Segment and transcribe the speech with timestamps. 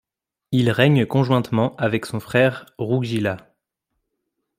[0.51, 3.53] Il règne conjointement avec son frère Rugila.